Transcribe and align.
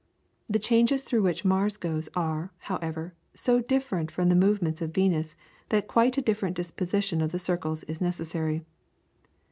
The 0.49 0.57
changes 0.57 1.03
through 1.03 1.21
which 1.21 1.45
Mars 1.45 1.77
goes 1.77 2.09
are, 2.15 2.51
however, 2.57 3.13
so 3.35 3.59
different 3.61 4.09
from 4.09 4.29
the 4.29 4.35
movements 4.35 4.81
of 4.81 4.95
Venus 4.95 5.35
that 5.69 5.87
quite 5.87 6.17
a 6.17 6.23
different 6.23 6.55
disposition 6.57 7.21
of 7.21 7.31
the 7.31 7.37
circles 7.37 7.83
is 7.83 8.01
necessary. 8.01 8.65